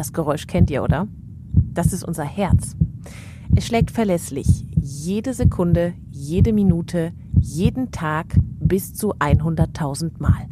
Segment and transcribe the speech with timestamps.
[0.00, 1.08] Das Geräusch kennt ihr, oder?
[1.52, 2.74] Das ist unser Herz.
[3.54, 10.48] Es schlägt verlässlich jede Sekunde, jede Minute, jeden Tag bis zu 100.000 Mal.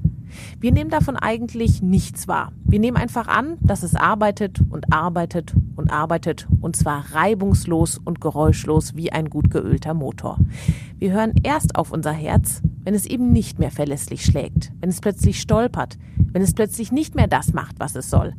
[0.61, 2.53] Wir nehmen davon eigentlich nichts wahr.
[2.65, 8.21] Wir nehmen einfach an, dass es arbeitet und arbeitet und arbeitet und zwar reibungslos und
[8.21, 10.37] geräuschlos wie ein gut geölter Motor.
[10.99, 15.01] Wir hören erst auf unser Herz, wenn es eben nicht mehr verlässlich schlägt, wenn es
[15.01, 18.35] plötzlich stolpert, wenn es plötzlich nicht mehr das macht, was es soll,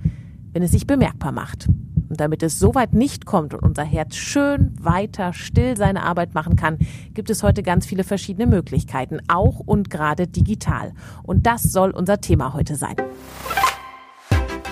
[0.54, 1.68] wenn es sich bemerkbar macht.
[2.10, 6.34] Und damit es so weit nicht kommt und unser Herz schön weiter still seine Arbeit
[6.34, 6.80] machen kann,
[7.14, 10.94] gibt es heute ganz viele verschiedene Möglichkeiten, auch und gerade digital.
[11.22, 12.96] Und das soll unser Thema heute sein.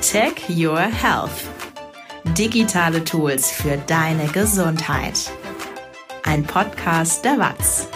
[0.02, 1.44] Tech Your Health.
[2.38, 5.32] Digitale Tools für deine Gesundheit.
[6.24, 7.88] Ein Podcast der WAZ.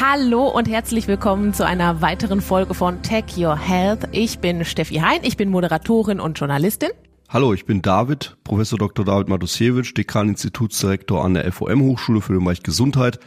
[0.00, 4.06] Hallo und herzlich willkommen zu einer weiteren Folge von Tech Your Health.
[4.12, 6.90] Ich bin Steffi Hein, ich bin Moderatorin und Journalistin.
[7.28, 9.04] Hallo, ich bin David, Professor Dr.
[9.04, 13.18] David Matusiewicz, Dekan Institutsdirektor an der FOM Hochschule für den Bereich Gesundheit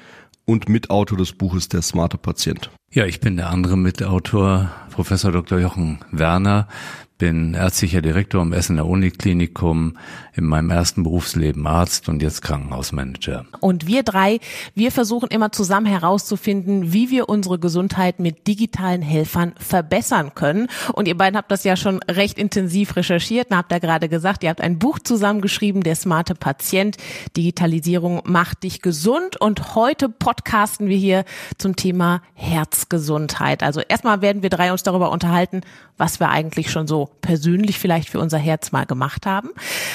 [0.45, 2.71] und Mitautor des Buches Der smarte Patient.
[2.93, 5.59] Ja, ich bin der andere Mitautor, Professor Dr.
[5.59, 6.69] Jochen Werner,
[7.21, 9.95] bin ärztlicher Direktor am Essener Uniklinikum,
[10.33, 13.45] in meinem ersten Berufsleben Arzt und jetzt Krankenhausmanager.
[13.59, 14.39] Und wir drei,
[14.73, 20.67] wir versuchen immer zusammen herauszufinden, wie wir unsere Gesundheit mit digitalen Helfern verbessern können.
[20.93, 24.43] Und ihr beiden habt das ja schon recht intensiv recherchiert und habt ja gerade gesagt,
[24.43, 26.97] ihr habt ein Buch zusammengeschrieben, Der smarte Patient.
[27.37, 29.39] Digitalisierung macht dich gesund.
[29.39, 31.23] Und heute podcasten wir hier
[31.59, 33.61] zum Thema Herzgesundheit.
[33.61, 35.61] Also erstmal werden wir drei uns darüber unterhalten,
[35.97, 39.49] was wir eigentlich schon so persönlich vielleicht für unser Herz mal gemacht haben.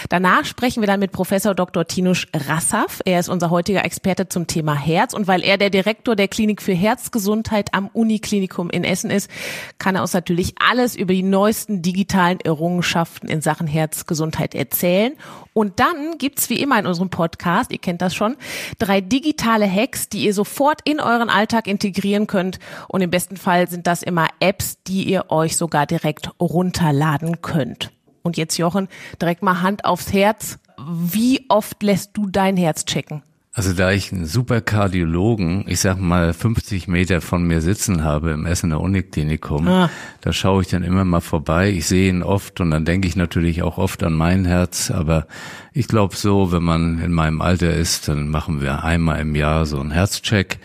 [0.09, 1.87] Danach sprechen wir dann mit Professor Dr.
[1.87, 3.01] Tinusch Rassaf.
[3.05, 6.63] Er ist unser heutiger Experte zum Thema Herz und weil er der Direktor der Klinik
[6.63, 9.31] für Herzgesundheit am Uniklinikum in Essen ist,
[9.79, 15.15] kann er uns natürlich alles über die neuesten digitalen Errungenschaften in Sachen Herzgesundheit erzählen.
[15.53, 18.37] Und dann gibt's wie immer in unserem Podcast, ihr kennt das schon,
[18.79, 22.59] drei digitale Hacks, die ihr sofort in euren Alltag integrieren könnt.
[22.89, 27.06] Und im besten Fall sind das immer Apps, die ihr euch sogar direkt runterladen
[27.43, 27.93] könnt.
[28.23, 28.89] Und jetzt Jochen,
[29.21, 30.59] direkt mal Hand aufs Herz.
[30.79, 33.23] Wie oft lässt du dein Herz checken?
[33.57, 38.33] Also da ich einen super Kardiologen, ich sag mal 50 Meter von mir sitzen habe
[38.33, 39.91] im Essener Uniklinikum, ah.
[40.21, 41.71] da schaue ich dann immer mal vorbei.
[41.71, 44.91] Ich sehe ihn oft und dann denke ich natürlich auch oft an mein Herz.
[44.91, 45.27] Aber
[45.73, 49.65] ich glaube so, wenn man in meinem Alter ist, dann machen wir einmal im Jahr
[49.65, 50.59] so einen Herzcheck.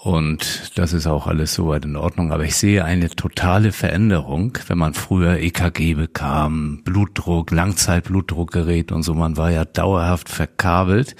[0.00, 2.32] Und das ist auch alles soweit in Ordnung.
[2.32, 9.14] Aber ich sehe eine totale Veränderung, wenn man früher EKG bekam, Blutdruck, Langzeitblutdruckgerät und so.
[9.14, 11.16] Man war ja dauerhaft verkabelt.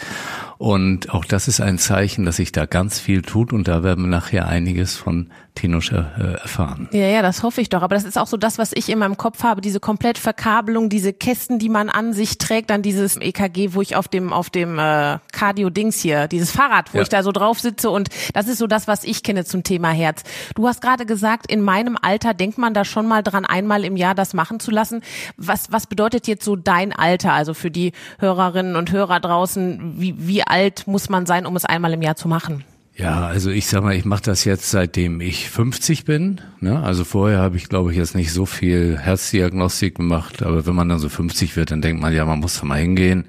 [0.58, 3.52] Und auch das ist ein Zeichen, dass sich da ganz viel tut.
[3.52, 6.04] Und da werden wir nachher einiges von Tinusch äh,
[6.40, 6.88] erfahren.
[6.92, 7.82] Ja, ja, das hoffe ich doch.
[7.82, 11.12] Aber das ist auch so das, was ich in meinem Kopf habe, diese Komplettverkabelung, diese
[11.12, 14.78] Kästen, die man an sich trägt, dann dieses EKG, wo ich auf dem auf dem
[14.78, 17.02] äh, Cardio-Dings hier, dieses Fahrrad, wo ja.
[17.02, 19.90] ich da so drauf sitze und das ist so das, was ich kenne zum Thema
[19.90, 20.22] Herz.
[20.54, 23.96] Du hast gerade gesagt, in meinem Alter denkt man da schon mal dran, einmal im
[23.96, 25.02] Jahr das machen zu lassen.
[25.36, 27.32] Was was bedeutet jetzt so dein Alter?
[27.32, 31.64] Also für die Hörerinnen und Hörer draußen, wie wie alt muss man sein, um es
[31.64, 32.64] einmal im Jahr zu machen?
[32.98, 36.40] Ja, also ich sag mal, ich mache das jetzt seitdem ich 50 bin.
[36.58, 36.82] Ne?
[36.82, 40.88] Also vorher habe ich, glaube ich, jetzt nicht so viel Herzdiagnostik gemacht, aber wenn man
[40.88, 43.26] dann so 50 wird, dann denkt man ja, man muss da mal hingehen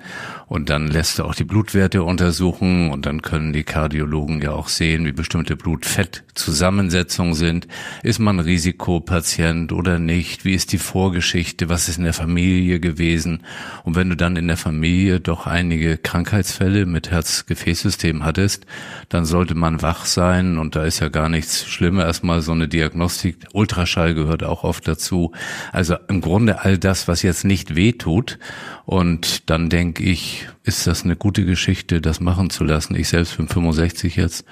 [0.49, 4.67] und dann lässt er auch die Blutwerte untersuchen und dann können die Kardiologen ja auch
[4.67, 7.67] sehen, wie bestimmte Blutfettzusammensetzungen sind.
[8.01, 10.45] Ist man Risikopatient oder nicht?
[10.45, 11.69] Wie ist die Vorgeschichte?
[11.69, 13.43] Was ist in der Familie gewesen?
[13.83, 18.65] Und wenn du dann in der Familie doch einige Krankheitsfälle mit Herzgefäßsystem hattest,
[19.09, 22.05] dann sollte man wach sein und da ist ja gar nichts Schlimmer.
[22.05, 23.37] Erstmal so eine Diagnostik.
[23.53, 25.33] Ultraschall gehört auch oft dazu.
[25.71, 28.39] Also im Grunde all das, was jetzt nicht wehtut.
[28.85, 30.47] Und dann denke ich,
[30.77, 32.95] ist das eine gute Geschichte, das machen zu lassen.
[32.95, 34.45] Ich selbst bin 65 jetzt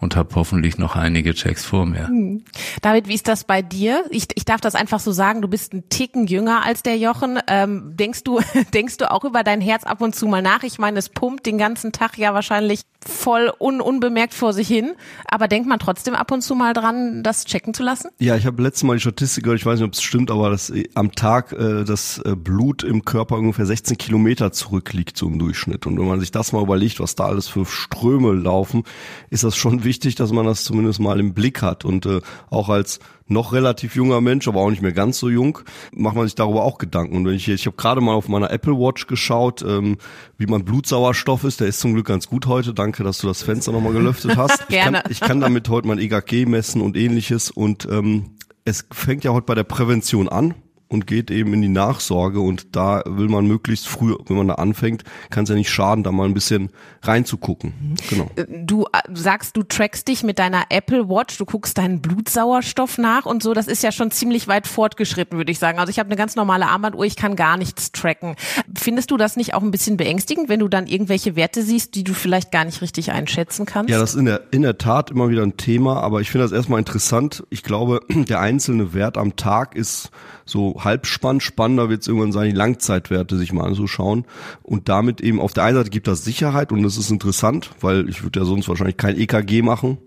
[0.00, 2.08] und habe hoffentlich noch einige Checks vor mir.
[2.08, 2.44] Hm.
[2.80, 4.04] David, wie ist das bei dir?
[4.10, 7.38] Ich, ich darf das einfach so sagen, du bist ein Ticken jünger als der Jochen.
[7.48, 8.40] Ähm, denkst du,
[8.74, 10.62] denkst du auch über dein Herz ab und zu mal nach?
[10.62, 14.92] Ich meine, es pumpt den ganzen Tag ja wahrscheinlich voll un, unbemerkt vor sich hin.
[15.26, 18.10] Aber denkt man trotzdem ab und zu mal dran, das checken zu lassen?
[18.18, 20.50] Ja, ich habe letztes Mal die Statistik gehört, ich weiß nicht, ob es stimmt, aber
[20.50, 25.38] dass am Tag äh, das äh, Blut im Körper ungefähr 16 Kilometer zurückliegt, so im
[25.38, 25.63] Durchschnitt.
[25.66, 28.84] Und wenn man sich das mal überlegt, was da alles für Ströme laufen,
[29.30, 31.84] ist das schon wichtig, dass man das zumindest mal im Blick hat.
[31.84, 32.20] Und äh,
[32.50, 35.58] auch als noch relativ junger Mensch, aber auch nicht mehr ganz so jung,
[35.94, 37.16] macht man sich darüber auch Gedanken.
[37.16, 39.96] Und wenn ich ich habe gerade mal auf meiner Apple Watch geschaut, ähm,
[40.36, 41.60] wie man Blutsauerstoff ist.
[41.60, 42.74] Der ist zum Glück ganz gut heute.
[42.74, 44.64] Danke, dass du das Fenster nochmal gelüftet hast.
[44.74, 47.50] Ich kann, ich kann damit heute mein EKG messen und ähnliches.
[47.50, 50.54] Und ähm, es fängt ja heute bei der Prävention an
[50.94, 54.54] und geht eben in die Nachsorge und da will man möglichst früh, wenn man da
[54.54, 56.70] anfängt, kann es ja nicht schaden, da mal ein bisschen
[57.02, 57.96] reinzugucken.
[58.08, 58.30] Genau.
[58.36, 62.96] Äh, du äh, sagst, du trackst dich mit deiner Apple Watch, du guckst deinen Blutsauerstoff
[62.96, 65.78] nach und so, das ist ja schon ziemlich weit fortgeschritten, würde ich sagen.
[65.78, 68.36] Also ich habe eine ganz normale Armbanduhr, ich kann gar nichts tracken.
[68.76, 72.04] Findest du das nicht auch ein bisschen beängstigend, wenn du dann irgendwelche Werte siehst, die
[72.04, 73.90] du vielleicht gar nicht richtig einschätzen kannst?
[73.90, 76.44] Ja, das ist in der, in der Tat immer wieder ein Thema, aber ich finde
[76.44, 77.42] das erstmal interessant.
[77.50, 80.10] Ich glaube, der einzelne Wert am Tag ist
[80.44, 81.40] so halbspann.
[81.40, 84.24] Spannender wird es irgendwann sein, die Langzeitwerte sich mal anzuschauen.
[84.62, 88.08] Und damit eben auf der einen Seite gibt das Sicherheit und das ist interessant, weil
[88.08, 89.98] ich würde ja sonst wahrscheinlich kein EKG machen.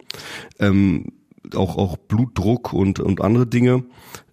[0.60, 1.12] Ähm,
[1.56, 3.84] auch, auch Blutdruck und, und andere Dinge.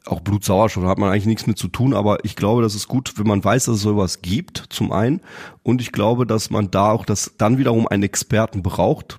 [0.07, 2.89] Auch Blutsauerstoff da hat man eigentlich nichts mit zu tun, aber ich glaube, das ist
[2.89, 5.21] gut, wenn man weiß, dass es sowas gibt, zum einen.
[5.63, 9.19] Und ich glaube, dass man da auch das dann wiederum einen Experten braucht,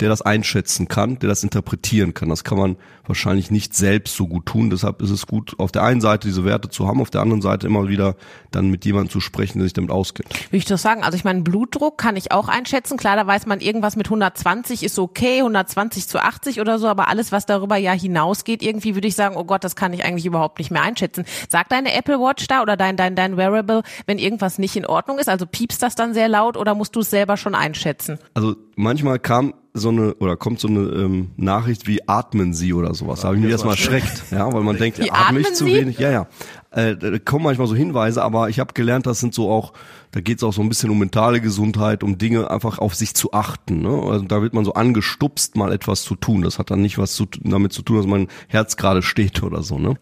[0.00, 2.28] der das einschätzen kann, der das interpretieren kann.
[2.28, 2.76] Das kann man
[3.06, 4.70] wahrscheinlich nicht selbst so gut tun.
[4.70, 7.42] Deshalb ist es gut, auf der einen Seite diese Werte zu haben, auf der anderen
[7.42, 8.16] Seite immer wieder
[8.50, 10.28] dann mit jemandem zu sprechen, der sich damit auskennt.
[10.50, 11.02] Wie ich das sagen?
[11.02, 12.96] Also ich meine, Blutdruck kann ich auch einschätzen.
[12.96, 17.08] Klar, da weiß man, irgendwas mit 120 ist okay, 120 zu 80 oder so, aber
[17.08, 20.26] alles, was darüber ja hinausgeht, irgendwie würde ich sagen, oh Gott, das kann ich eigentlich
[20.26, 21.24] überhaupt nicht mehr einschätzen.
[21.48, 25.18] Sagt deine Apple Watch da oder dein, dein, dein Wearable, wenn irgendwas nicht in Ordnung
[25.18, 25.28] ist?
[25.28, 28.18] Also piepst das dann sehr laut oder musst du es selber schon einschätzen?
[28.34, 32.94] Also manchmal kam so eine oder kommt so eine ähm, Nachricht wie atmen Sie oder
[32.94, 33.20] sowas.
[33.20, 35.98] Da habe ich mich erstmal erschreckt, ja, weil man denkt, Wie atme ich zu wenig?
[35.98, 36.26] Ja, ja.
[36.70, 39.72] Äh, da kommen manchmal so Hinweise, aber ich habe gelernt, das sind so auch,
[40.16, 43.12] da geht es auch so ein bisschen um mentale Gesundheit, um Dinge einfach auf sich
[43.12, 43.82] zu achten.
[43.82, 44.02] Ne?
[44.10, 46.40] Also da wird man so angestupst, mal etwas zu tun.
[46.40, 49.62] Das hat dann nicht was zu, damit zu tun, dass mein Herz gerade steht oder
[49.62, 49.78] so.
[49.78, 49.98] Ne?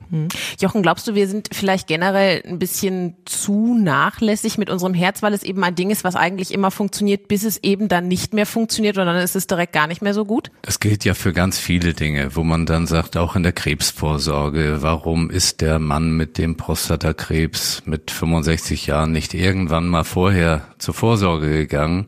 [0.60, 5.34] Jochen, glaubst du, wir sind vielleicht generell ein bisschen zu nachlässig mit unserem Herz, weil
[5.34, 8.46] es eben ein Ding ist, was eigentlich immer funktioniert, bis es eben dann nicht mehr
[8.46, 10.52] funktioniert und dann ist es direkt gar nicht mehr so gut?
[10.62, 14.76] Das gilt ja für ganz viele Dinge, wo man dann sagt, auch in der Krebsvorsorge,
[14.78, 20.94] warum ist der Mann mit dem Prostatakrebs mit 65 Jahren nicht irgendwann mal vorher zur
[20.94, 22.06] Vorsorge gegangen?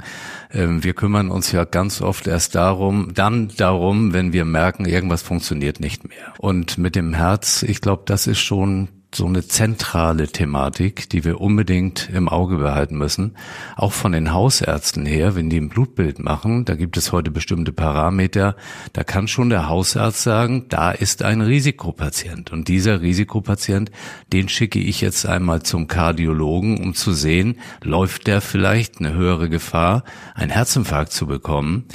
[0.52, 5.22] Ähm, Wir kümmern uns ja ganz oft erst darum, dann darum, wenn wir merken, irgendwas
[5.22, 6.34] funktioniert nicht mehr.
[6.38, 11.41] Und mit dem Herz, ich glaube, das ist schon so eine zentrale Thematik, die wir
[11.41, 13.35] unbedingt im Auge behalten müssen.
[13.75, 17.73] Auch von den Hausärzten her, wenn die ein Blutbild machen, da gibt es heute bestimmte
[17.73, 18.57] Parameter,
[18.93, 22.53] da kann schon der Hausarzt sagen, da ist ein Risikopatient.
[22.53, 23.91] Und dieser Risikopatient,
[24.33, 29.49] den schicke ich jetzt einmal zum Kardiologen, um zu sehen, läuft der vielleicht eine höhere
[29.49, 30.05] Gefahr,
[30.35, 31.87] einen Herzinfarkt zu bekommen.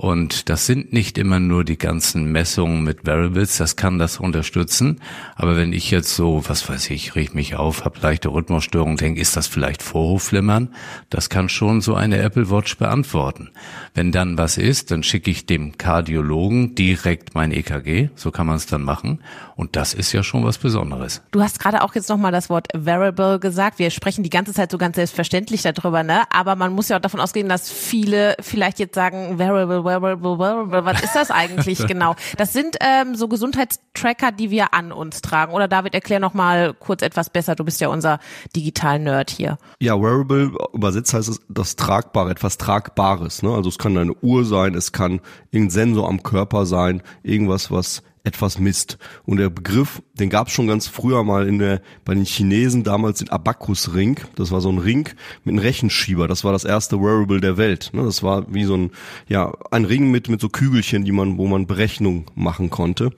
[0.00, 4.98] Und das sind nicht immer nur die ganzen Messungen mit Variables, das kann das unterstützen.
[5.36, 9.20] Aber wenn ich jetzt so, was weiß ich, riech mich auf, habe leichte Rhythmusstörung, denke,
[9.20, 10.72] ist das vielleicht Vorhofflimmern?
[11.08, 13.50] Das kann schon so eine Apple Watch beantworten.
[13.92, 18.54] Wenn dann was ist, dann schicke ich dem Kardiologen direkt mein EKG, so kann man
[18.54, 19.20] es dann machen.
[19.56, 21.22] Und das ist ja schon was Besonderes.
[21.32, 23.78] Du hast gerade auch jetzt nochmal das Wort Variable gesagt.
[23.78, 26.22] Wir sprechen die ganze Zeit so ganz selbstverständlich darüber, ne?
[26.30, 30.84] Aber man muss ja auch davon ausgehen, dass viele vielleicht jetzt sagen, Variable, Variable, Variable,
[30.84, 32.14] was ist das eigentlich genau?
[32.38, 35.52] Das sind ähm, so Gesundheitstracker, die wir an uns tragen.
[35.52, 37.54] Oder David, erklär noch mal kurz etwas besser.
[37.54, 38.18] Du bist ja unser
[38.56, 39.58] Digital-Nerd hier.
[39.80, 43.42] Ja, wearable übersetzt heißt es das Tragbare, etwas Tragbares.
[43.42, 43.54] Ne?
[43.54, 45.20] Also es kann eine Uhr sein, es kann
[45.50, 48.98] irgendein Sensor am Körper sein, irgendwas, was etwas misst.
[49.24, 52.84] Und der Begriff, den gab es schon ganz früher mal in der, bei den Chinesen
[52.84, 54.20] damals den Abacus-Ring.
[54.36, 55.08] Das war so ein Ring
[55.44, 56.28] mit einem Rechenschieber.
[56.28, 57.90] Das war das erste Wearable der Welt.
[57.92, 58.04] Ne?
[58.04, 58.90] Das war wie so ein,
[59.26, 63.10] ja, ein Ring mit, mit so Kügelchen, die man, wo man Berechnung machen konnte.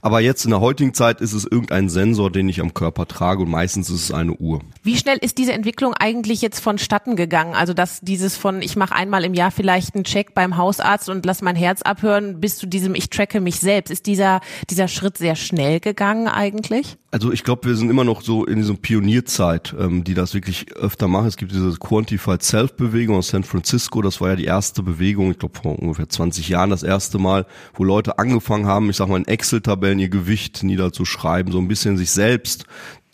[0.00, 3.42] Aber jetzt in der heutigen Zeit ist es irgendein Sensor, den ich am Körper trage
[3.42, 4.60] und meistens ist es eine Uhr.
[4.82, 7.54] Wie schnell ist diese Entwicklung eigentlich jetzt vonstatten gegangen?
[7.54, 11.26] Also dass dieses von ich mache einmal im Jahr vielleicht einen Check beim Hausarzt und
[11.26, 13.90] lass mein Herz abhören, bis zu diesem ich tracke mich selbst.
[13.90, 16.96] Ist dieser dieser Schritt sehr schnell gegangen eigentlich?
[17.10, 20.72] Also ich glaube, wir sind immer noch so in dieser Pionierzeit, ähm, die das wirklich
[20.76, 21.26] öfter machen.
[21.26, 24.02] Es gibt diese Quantified Self-Bewegung aus San Francisco.
[24.02, 27.46] Das war ja die erste Bewegung, ich glaube vor ungefähr 20 Jahren das erste Mal,
[27.74, 31.96] wo Leute angefangen haben, ich sag mal in Excel-Tabellen ihr Gewicht niederzuschreiben, so ein bisschen
[31.96, 32.66] sich selbst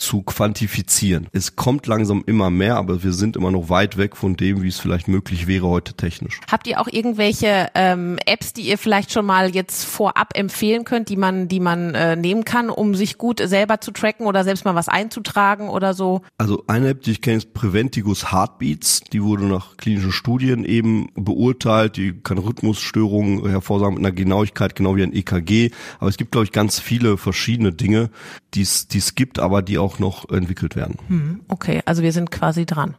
[0.03, 1.29] zu quantifizieren.
[1.33, 4.69] Es kommt langsam immer mehr, aber wir sind immer noch weit weg von dem, wie
[4.69, 6.41] es vielleicht möglich wäre heute technisch.
[6.51, 11.09] Habt ihr auch irgendwelche ähm, Apps, die ihr vielleicht schon mal jetzt vorab empfehlen könnt,
[11.09, 14.65] die man, die man äh, nehmen kann, um sich gut selber zu tracken oder selbst
[14.65, 16.23] mal was einzutragen oder so?
[16.37, 19.03] Also eine App, die ich kenne, ist Preventigus Heartbeats.
[19.13, 21.97] Die wurde nach klinischen Studien eben beurteilt.
[21.97, 25.71] Die kann Rhythmusstörungen hervorsagen mit einer Genauigkeit, genau wie ein EKG.
[26.01, 28.11] Aber es gibt, glaube ich, ganz viele verschiedene Dinge,
[28.55, 30.97] die es die es gibt, aber die auch noch entwickelt werden.
[31.09, 32.95] Hm, okay, also wir sind quasi dran.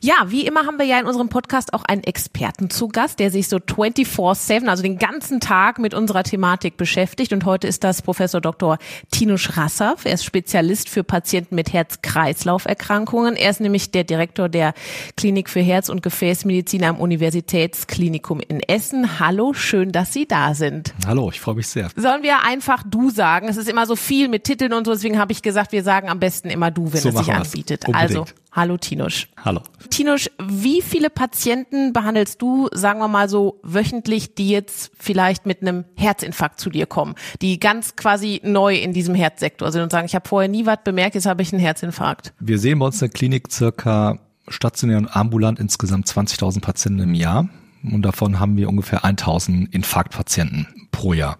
[0.00, 3.30] Ja, wie immer haben wir ja in unserem Podcast auch einen Experten zu Gast, der
[3.30, 8.02] sich so 24/7, also den ganzen Tag mit unserer Thematik beschäftigt und heute ist das
[8.02, 8.78] Professor Dr.
[9.10, 9.96] Tino Schrasser.
[10.04, 13.36] Er ist Spezialist für Patienten mit Herz-Kreislauf-Erkrankungen.
[13.36, 14.74] Er ist nämlich der Direktor der
[15.16, 19.18] Klinik für Herz- und Gefäßmedizin am Universitätsklinikum in Essen.
[19.20, 20.94] Hallo, schön, dass Sie da sind.
[21.06, 21.90] Hallo, ich freue mich sehr.
[21.96, 23.48] Sollen wir einfach du sagen?
[23.48, 26.05] Es ist immer so viel mit Titeln und so, deswegen habe ich gesagt, wir sagen
[26.08, 27.86] am besten immer du, wenn So es sich anbietet.
[27.86, 28.18] Unbedingt.
[28.18, 29.28] Also, hallo Tinusch.
[29.44, 29.60] Hallo.
[29.90, 35.62] Tinusch, wie viele Patienten behandelst du, sagen wir mal so, wöchentlich, die jetzt vielleicht mit
[35.62, 40.06] einem Herzinfarkt zu dir kommen, die ganz quasi neu in diesem Herzsektor sind und sagen,
[40.06, 42.32] ich habe vorher nie was bemerkt, jetzt habe ich einen Herzinfarkt.
[42.40, 47.14] Wir sehen bei uns in der Klinik circa stationär und ambulant insgesamt 20.000 Patienten im
[47.14, 47.48] Jahr.
[47.82, 51.38] Und davon haben wir ungefähr 1.000 Infarktpatienten pro Jahr.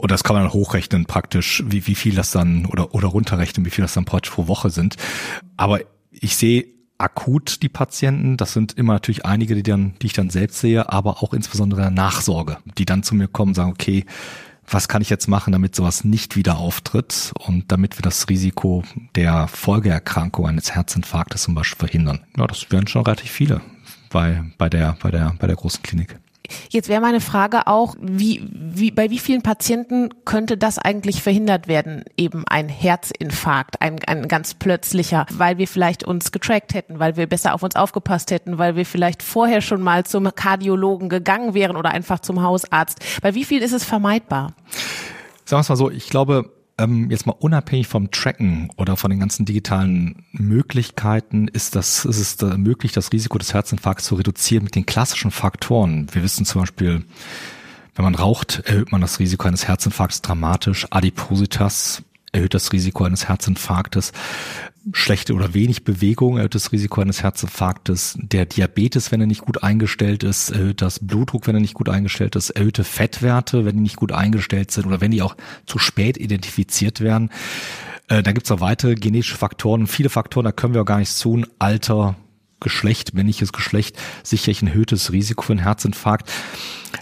[0.00, 3.70] Und das kann man hochrechnen praktisch, wie, wie viel das dann oder, oder runterrechnen, wie
[3.70, 4.96] viel das dann praktisch pro Woche sind.
[5.58, 5.80] Aber
[6.10, 6.64] ich sehe
[6.96, 10.90] akut die Patienten, das sind immer natürlich einige, die dann, die ich dann selbst sehe,
[10.90, 14.06] aber auch insbesondere in der Nachsorge, die dann zu mir kommen sagen, okay,
[14.66, 18.84] was kann ich jetzt machen, damit sowas nicht wieder auftritt und damit wir das Risiko
[19.16, 22.20] der Folgeerkrankung eines Herzinfarktes zum Beispiel verhindern.
[22.38, 23.60] Ja, das wären schon relativ viele
[24.10, 26.18] bei, bei der, bei der, bei der großen Klinik.
[26.70, 31.68] Jetzt wäre meine Frage auch, wie, wie, bei wie vielen Patienten könnte das eigentlich verhindert
[31.68, 32.04] werden?
[32.16, 37.26] Eben ein Herzinfarkt, ein, ein ganz plötzlicher, weil wir vielleicht uns getrackt hätten, weil wir
[37.26, 41.76] besser auf uns aufgepasst hätten, weil wir vielleicht vorher schon mal zum Kardiologen gegangen wären
[41.76, 42.98] oder einfach zum Hausarzt.
[43.22, 44.52] Bei wie viel ist es vermeidbar?
[45.44, 46.50] Sagen wir mal so, ich glaube,
[46.80, 52.18] ähm, jetzt mal unabhängig vom Tracken oder von den ganzen digitalen Möglichkeiten ist das, ist
[52.18, 56.08] es da möglich, das Risiko des Herzinfarkts zu reduzieren mit den klassischen Faktoren.
[56.12, 57.04] Wir wissen zum Beispiel,
[57.94, 60.86] wenn man raucht, erhöht man das Risiko eines Herzinfarkts dramatisch.
[60.90, 64.12] Adipositas erhöht das Risiko eines Herzinfarktes.
[64.92, 68.18] Schlechte oder wenig Bewegung erhöht das Risiko eines Herzinfarktes.
[68.20, 71.88] Der Diabetes, wenn er nicht gut eingestellt ist, erhöht das Blutdruck, wenn er nicht gut
[71.88, 75.78] eingestellt ist, erhöhte Fettwerte, wenn die nicht gut eingestellt sind oder wenn die auch zu
[75.78, 77.30] spät identifiziert werden.
[78.08, 80.98] Äh, da gibt es auch weitere genetische Faktoren, viele Faktoren, da können wir auch gar
[80.98, 81.46] nichts tun.
[81.58, 82.16] Alter,
[82.60, 86.30] Geschlecht, männliches Geschlecht, sicherlich ein erhöhtes Risiko für einen Herzinfarkt.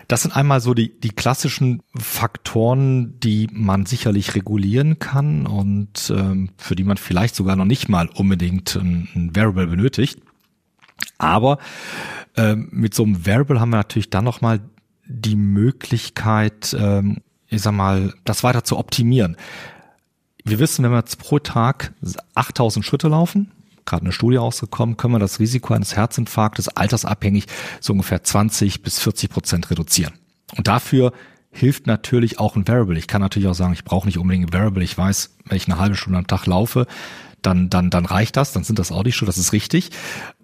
[0.06, 6.50] Das sind einmal so die, die klassischen Faktoren, die man sicherlich regulieren kann und ähm,
[6.56, 10.20] für die man vielleicht sogar noch nicht mal unbedingt ein, ein Variable benötigt.
[11.18, 11.58] Aber
[12.36, 14.60] ähm, mit so einem Variable haben wir natürlich dann nochmal
[15.06, 19.36] die Möglichkeit, ähm, ich sag mal, das weiter zu optimieren.
[20.44, 21.92] Wir wissen, wenn wir jetzt pro Tag
[22.34, 23.50] 8000 Schritte laufen,
[23.88, 27.46] gerade eine Studie rausgekommen, können wir das Risiko eines Herzinfarktes altersabhängig
[27.80, 30.14] so ungefähr 20 bis 40 Prozent reduzieren.
[30.56, 31.12] Und dafür
[31.50, 32.98] hilft natürlich auch ein Variable.
[32.98, 34.84] Ich kann natürlich auch sagen, ich brauche nicht unbedingt ein Variable.
[34.84, 36.86] Ich weiß, wenn ich eine halbe Stunde am Tag laufe,
[37.42, 39.90] dann, dann, dann reicht das, dann sind das auch die Stunden, das ist richtig.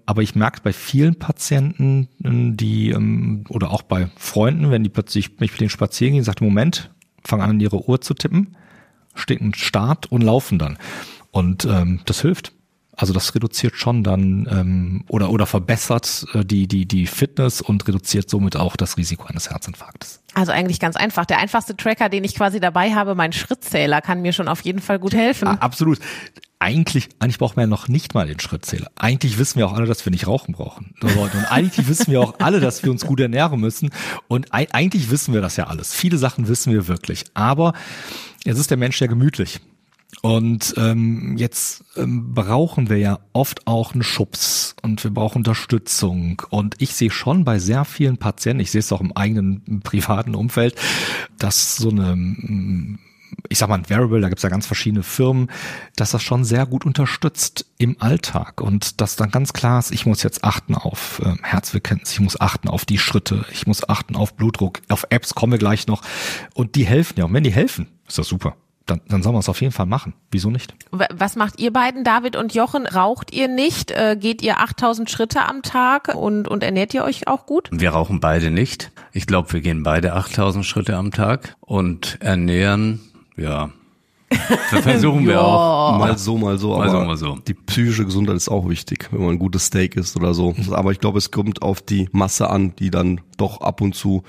[0.07, 5.41] Aber ich merke bei vielen Patienten, die, ähm, oder auch bei Freunden, wenn die plötzlich
[5.41, 6.91] mich mit denen spazieren gehen, sagt, Moment,
[7.25, 8.57] fangen an, ihre Uhr zu tippen,
[9.15, 10.79] steht ein Start und laufen dann.
[11.31, 12.53] Und ähm, das hilft.
[12.97, 17.87] Also das reduziert schon dann ähm, oder oder verbessert äh, die die die Fitness und
[17.89, 20.23] reduziert somit auch das Risiko eines Herzinfarktes.
[20.35, 21.25] Also eigentlich ganz einfach.
[21.27, 24.81] Der einfachste Tracker, den ich quasi dabei habe, mein Schrittzähler, kann mir schon auf jeden
[24.81, 25.49] Fall gut helfen.
[25.49, 25.99] Ah, absolut.
[26.59, 28.91] Eigentlich, eigentlich brauchen wir ja noch nicht mal den Schrittzähler.
[28.97, 30.95] Eigentlich wissen wir auch alle, dass wir nicht rauchen brauchen.
[31.03, 33.91] Und eigentlich wissen wir auch alle, dass wir uns gut ernähren müssen.
[34.29, 35.93] Und eigentlich wissen wir das ja alles.
[35.93, 37.25] Viele Sachen wissen wir wirklich.
[37.35, 37.75] Aber
[38.45, 39.61] jetzt ist der Mensch ja gemütlich.
[40.23, 46.43] Und ähm, jetzt ähm, brauchen wir ja oft auch einen Schubs und wir brauchen Unterstützung.
[46.51, 50.35] Und ich sehe schon bei sehr vielen Patienten, ich sehe es auch im eigenen privaten
[50.35, 50.77] Umfeld,
[51.39, 52.99] dass so eine mm,
[53.49, 55.51] ich sag mal ein Variable, da gibt's ja ganz verschiedene Firmen,
[55.97, 60.07] dass das schon sehr gut unterstützt im Alltag und dass dann ganz klar ist, ich
[60.07, 64.17] muss jetzt achten auf äh, Herzfrequenz, ich muss achten auf die Schritte, ich muss achten
[64.17, 66.03] auf Blutdruck, auf Apps kommen wir gleich noch
[66.55, 67.25] und die helfen ja.
[67.25, 68.57] Und wenn die helfen, ist das super
[68.87, 70.15] dann, dann soll man es auf jeden Fall machen.
[70.31, 70.75] Wieso nicht?
[70.91, 72.87] Was macht ihr beiden, David und Jochen?
[72.87, 73.91] Raucht ihr nicht?
[73.91, 77.69] Äh, geht ihr 8000 Schritte am Tag und, und ernährt ihr euch auch gut?
[77.73, 78.93] Wir rauchen beide nicht.
[79.13, 83.01] Ich glaube, wir gehen beide 8000 Schritte am Tag und ernähren,
[83.37, 83.71] ja,
[84.83, 85.99] versuchen wir auch.
[85.99, 86.77] Mal so, mal so.
[86.77, 87.39] Mal aber so, mal so.
[87.47, 90.55] Die psychische Gesundheit ist auch wichtig, wenn man ein gutes Steak isst oder so.
[90.71, 94.23] Aber ich glaube, es kommt auf die Masse an, die dann doch ab und zu,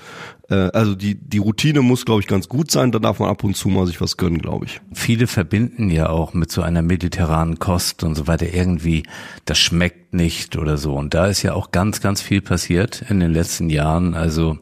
[0.48, 2.92] äh, also die, die Routine muss, glaube ich, ganz gut sein.
[2.92, 4.80] Da darf man ab und zu mal sich was gönnen, glaube ich.
[4.92, 9.04] Viele verbinden ja auch mit so einer mediterranen Kost und so weiter irgendwie,
[9.44, 10.94] das schmeckt nicht oder so.
[10.94, 14.14] Und da ist ja auch ganz, ganz viel passiert in den letzten Jahren.
[14.14, 14.58] Also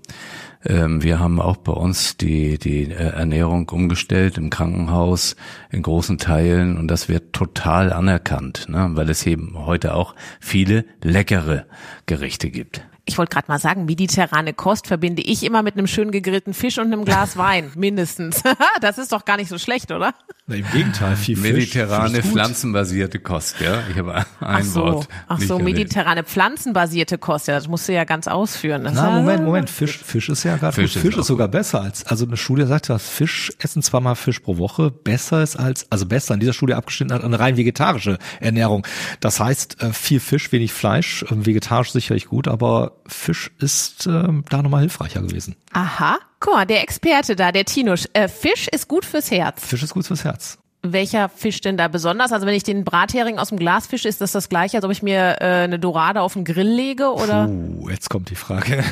[0.67, 5.37] ähm, wir haben auch bei uns die, die äh, Ernährung umgestellt im Krankenhaus
[5.71, 8.91] in großen Teilen und das wird total anerkannt, ne?
[8.93, 11.67] weil es eben heute auch viele leckere
[12.07, 12.87] Gerichte gibt.
[13.07, 16.79] Ich wollte gerade mal sagen, mediterrane Kost verbinde ich immer mit einem schön gegrillten Fisch
[16.79, 18.43] und einem Glas Wein, mindestens.
[18.81, 20.15] das ist doch gar nicht so schlecht, oder?
[20.47, 21.53] Na, Im Gegenteil, viel Fisch.
[21.53, 23.83] Mediterrane, pflanzenbasierte Kost, ja.
[23.91, 25.09] Ich habe ein Ach so, Wort.
[25.29, 25.77] ach so, erwähnt.
[25.77, 28.85] mediterrane pflanzenbasierte Kost, ja, das musst du ja ganz ausführen.
[28.85, 29.71] Das Na, ist- Moment, Moment.
[29.71, 32.25] Fisch, Fisch ist ja gerade Fisch Fisch, ist Fisch ist, auch sogar besser als, also
[32.27, 36.35] eine Studie sagt, dass Fisch essen zweimal Fisch pro Woche besser ist als, also besser
[36.35, 38.87] in dieser Studie abgeschnitten hat, eine rein vegetarische Ernährung.
[39.21, 44.45] Das heißt, äh, viel Fisch, wenig Fleisch, äh, vegetarisch sicherlich gut, aber Fisch ist ähm,
[44.49, 45.57] da nochmal hilfreicher gewesen.
[45.73, 48.05] Aha, guck mal, der Experte da, der Tinusch.
[48.13, 49.65] Äh, Fisch ist gut fürs Herz.
[49.65, 50.59] Fisch ist gut fürs Herz.
[50.87, 52.31] Welcher Fisch denn da besonders?
[52.31, 54.91] Also wenn ich den Brathering aus dem Glas fische, ist das das gleiche, als ob
[54.91, 57.15] ich mir äh, eine Dorade auf den Grill lege?
[57.15, 58.85] Oder Uh, jetzt kommt die Frage.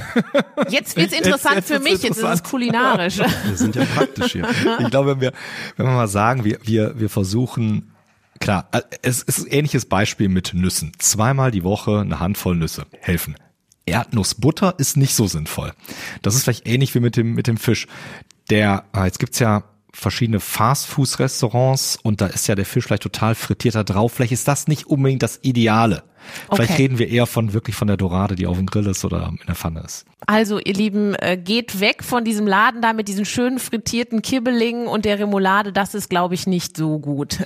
[0.71, 3.19] jetzt wird's interessant jetzt für wird's mich, jetzt ist es kulinarisch.
[3.45, 4.49] Wir sind ja praktisch hier.
[4.79, 5.33] ich glaube, wenn wir,
[5.77, 7.93] wenn wir mal sagen, wir, wir, wir versuchen,
[8.41, 10.93] klar, äh, es ist ein ähnliches Beispiel mit Nüssen.
[10.99, 13.37] Zweimal die Woche eine Handvoll Nüsse helfen.
[13.87, 15.73] Erdnussbutter ist nicht so sinnvoll.
[16.23, 17.87] Das ist vielleicht ähnlich wie mit dem, mit dem Fisch.
[18.51, 23.35] Der, äh, jetzt gibt's ja verschiedene Fastfood-Restaurants und da ist ja der Fisch vielleicht total
[23.35, 24.13] frittierter drauf.
[24.13, 26.03] Vielleicht ist das nicht unbedingt das Ideale.
[26.51, 26.83] Vielleicht Okay.
[26.83, 29.47] reden wir eher von wirklich von der Dorade, die auf dem Grill ist oder in
[29.47, 30.05] der Pfanne ist.
[30.27, 34.87] Also, ihr Lieben, äh, geht weg von diesem Laden da mit diesen schönen frittierten Kibbelingen
[34.87, 35.73] und der Remoulade.
[35.73, 37.39] Das ist, glaube ich, nicht so gut.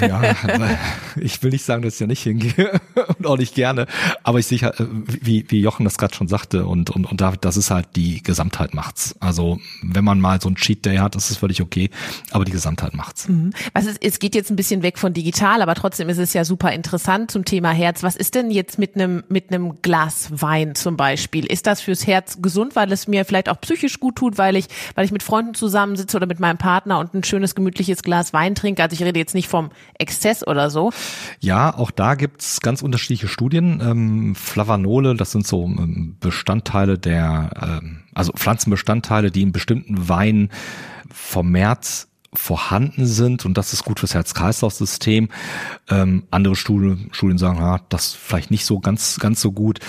[0.00, 0.70] Ja, aber
[1.16, 2.80] ich will nicht sagen, dass ich ja nicht hingehe
[3.18, 3.86] und auch nicht gerne,
[4.24, 7.44] aber ich sehe, halt, wie, wie Jochen das gerade schon sagte und, und, und David,
[7.44, 9.14] das ist halt die Gesamtheit macht's.
[9.20, 11.90] Also wenn man mal so ein Cheat Day hat, das ist völlig okay,
[12.32, 13.28] aber die Gesamtheit macht's.
[13.74, 16.44] Was ist, es geht jetzt ein bisschen weg von digital, aber trotzdem ist es ja
[16.44, 18.02] super interessant zum Thema Herz.
[18.08, 21.44] Was ist denn jetzt mit einem, mit einem Glas Wein zum Beispiel?
[21.44, 24.64] Ist das fürs Herz gesund, weil es mir vielleicht auch psychisch gut tut, weil ich,
[24.94, 28.54] weil ich mit Freunden zusammensitze oder mit meinem Partner und ein schönes, gemütliches Glas Wein
[28.54, 28.82] trinke?
[28.82, 30.90] Also ich rede jetzt nicht vom Exzess oder so.
[31.40, 33.82] Ja, auch da gibt's ganz unterschiedliche Studien.
[33.84, 40.48] Ähm, Flavanole, das sind so ähm, Bestandteile der, ähm, also Pflanzenbestandteile, die in bestimmten Weinen
[41.10, 45.28] vermehrt vorhanden sind und das ist gut fürs Herz-Kreislauf-System.
[45.88, 49.80] Ähm, andere Studien, Studien sagen, ja, das vielleicht nicht so ganz, ganz so gut.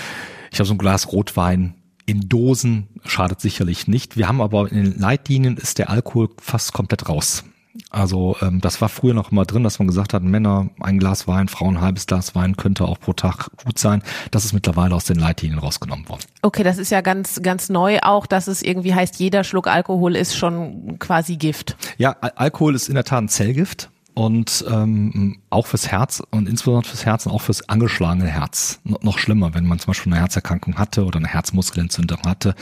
[0.50, 1.74] Ich habe so ein Glas Rotwein
[2.06, 4.16] in Dosen schadet sicherlich nicht.
[4.16, 7.44] Wir haben aber in den Leitlinien ist der Alkohol fast komplett raus.
[7.90, 11.28] Also ähm, das war früher noch immer drin, dass man gesagt hat, Männer ein Glas
[11.28, 14.02] Wein, Frauen ein halbes Glas Wein könnte auch pro Tag gut sein.
[14.30, 16.22] Das ist mittlerweile aus den Leitlinien rausgenommen worden.
[16.42, 20.16] Okay, das ist ja ganz, ganz neu auch, dass es irgendwie heißt, jeder Schluck Alkohol
[20.16, 21.76] ist schon quasi Gift.
[21.98, 26.48] Ja, Al Alkohol ist in der Tat ein Zellgift und ähm, auch fürs Herz und
[26.48, 28.80] insbesondere fürs Herz und auch fürs angeschlagene Herz.
[28.84, 32.54] No noch schlimmer, wenn man zum Beispiel eine Herzerkrankung hatte oder eine Herzmuskelentzündung hatte,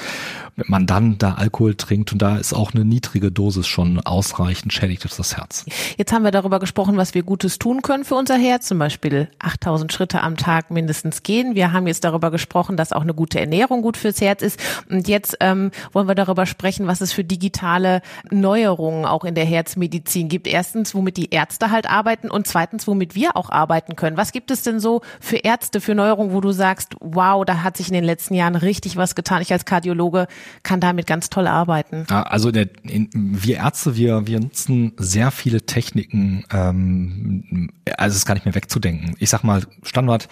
[0.57, 4.73] wenn man dann da Alkohol trinkt und da ist auch eine niedrige Dosis schon ausreichend,
[4.73, 5.67] schädigt es das Herz.
[5.97, 9.29] Jetzt haben wir darüber gesprochen, was wir Gutes tun können für unser Herz, zum Beispiel
[9.39, 11.55] 8000 Schritte am Tag mindestens gehen.
[11.55, 14.59] Wir haben jetzt darüber gesprochen, dass auch eine gute Ernährung gut fürs Herz ist.
[14.89, 19.45] Und jetzt ähm, wollen wir darüber sprechen, was es für digitale Neuerungen auch in der
[19.45, 20.47] Herzmedizin gibt.
[20.47, 24.17] Erstens, womit die Ärzte halt arbeiten und zweitens, womit wir auch arbeiten können.
[24.17, 27.77] Was gibt es denn so für Ärzte, für Neuerungen, wo du sagst, wow, da hat
[27.77, 29.43] sich in den letzten Jahren richtig was getan.
[29.43, 30.27] Ich als Kardiologe
[30.63, 32.07] kann damit ganz toll arbeiten.
[32.09, 38.27] Also der, in, wir Ärzte, wir, wir nutzen sehr viele Techniken, ähm, also es ist
[38.27, 39.15] gar nicht mehr wegzudenken.
[39.19, 40.29] Ich sag mal, Standard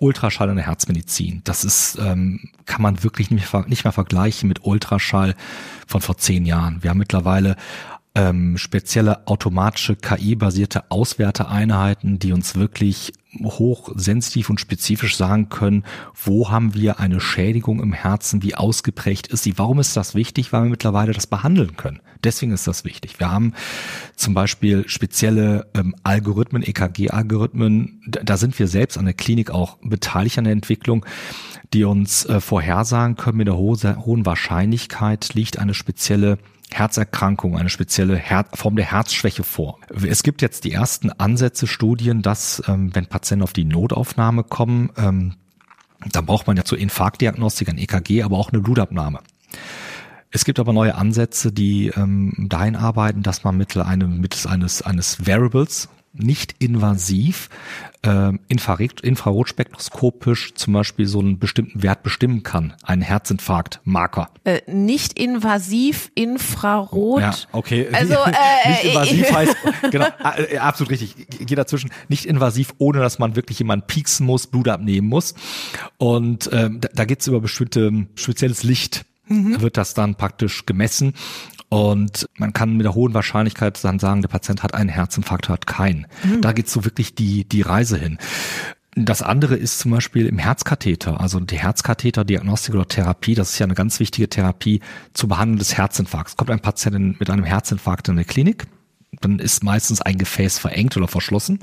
[0.00, 1.42] Ultraschall in der Herzmedizin.
[1.44, 5.34] Das ist, ähm, kann man wirklich nicht mehr, nicht mehr vergleichen mit Ultraschall
[5.86, 6.82] von vor zehn Jahren.
[6.82, 7.56] Wir haben mittlerweile
[8.14, 13.12] ähm, spezielle automatische KI-basierte Auswerteeinheiten, die uns wirklich
[13.44, 15.84] hochsensitiv und spezifisch sagen können,
[16.24, 19.56] wo haben wir eine Schädigung im Herzen, wie ausgeprägt ist sie.
[19.56, 20.52] Warum ist das wichtig?
[20.52, 22.00] Weil wir mittlerweile das behandeln können.
[22.24, 23.20] Deswegen ist das wichtig.
[23.20, 23.54] Wir haben
[24.16, 28.02] zum Beispiel spezielle ähm, Algorithmen, EKG-Algorithmen.
[28.06, 31.06] Da, sind wir selbst an der Klinik auch beteiligt an der Entwicklung,
[31.72, 36.38] die uns äh, vorhersagen können, mit der ho hohen Wahrscheinlichkeit liegt eine spezielle
[36.72, 39.78] Herzerkrankung, eine spezielle Her Form der Herzschwäche vor.
[40.06, 44.90] Es gibt jetzt die ersten Ansätze, Studien, dass ähm, wenn Patienten auf die Notaufnahme kommen,
[44.96, 45.34] ähm,
[46.12, 49.20] dann braucht man ja zur Infarktdiagnostik ein EKG, aber auch eine Blutabnahme.
[50.30, 54.80] Es gibt aber neue Ansätze, die ähm, dahin arbeiten, dass man mittels, einem, mittels eines,
[54.82, 57.48] eines Variables, nicht invasiv,
[58.02, 64.30] äh, Infrarot, infrarotspektroskopisch zum Beispiel so einen bestimmten Wert bestimmen kann, einen Herzinfarkt-Marker.
[64.44, 67.20] Äh, nicht invasiv, Infrarot.
[67.20, 67.88] Ja, okay.
[68.00, 69.56] Also, äh, nicht invasiv heißt,
[69.90, 70.06] genau,
[70.50, 71.28] äh, absolut richtig.
[71.46, 71.90] Geht dazwischen.
[72.08, 75.34] Nicht invasiv, ohne dass man wirklich jemanden pieksen muss, Blut abnehmen muss.
[75.98, 79.04] Und ähm, da, da geht's über bestimmte spezielles Licht.
[79.60, 81.14] Wird das dann praktisch gemessen
[81.68, 85.66] und man kann mit der hohen Wahrscheinlichkeit dann sagen, der Patient hat einen Herzinfarkt, hat
[85.66, 86.06] keinen.
[86.40, 88.18] Da geht's so wirklich die die Reise hin.
[88.96, 93.66] Das andere ist zum Beispiel im Herzkatheter, also die Herzkatheterdiagnostik oder Therapie, das ist ja
[93.66, 94.80] eine ganz wichtige Therapie
[95.14, 96.36] zur Behandlung des Herzinfarkts.
[96.36, 98.66] Kommt ein Patient mit einem Herzinfarkt in die Klinik,
[99.20, 101.60] dann ist meistens ein Gefäß verengt oder verschlossen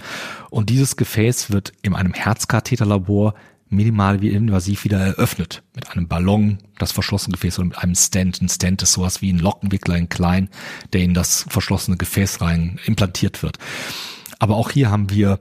[0.50, 3.34] und dieses Gefäß wird in einem Herzkatheterlabor
[3.70, 5.64] minimal wie invasiv wieder eröffnet.
[5.76, 8.42] Mit einem Ballon, das verschlossene Gefäß oder mit einem Stent.
[8.42, 10.50] Ein Stent ist sowas wie ein Lockenwickler in klein,
[10.94, 13.58] der in das verschlossene Gefäß rein implantiert wird.
[14.40, 15.40] Aber auch hier haben wir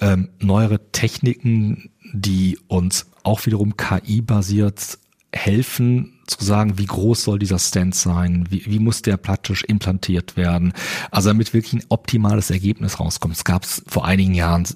[0.00, 4.98] ähm, neuere Techniken, die uns auch wiederum KI-basiert
[5.34, 10.36] helfen zu sagen, wie groß soll dieser Stand sein, wie, wie muss der praktisch implantiert
[10.36, 10.72] werden,
[11.10, 13.34] also damit wirklich ein optimales Ergebnis rauskommt.
[13.34, 14.66] Es gab es vor einigen Jahren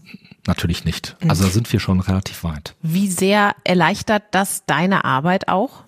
[0.47, 1.17] natürlich nicht.
[1.29, 2.75] Also da sind wir schon relativ weit.
[2.83, 5.85] Wie sehr erleichtert das deine Arbeit auch?